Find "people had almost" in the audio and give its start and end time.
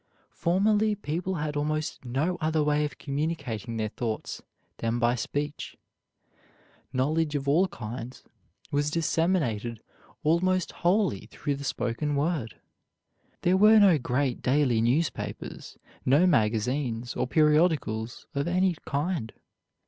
0.95-2.03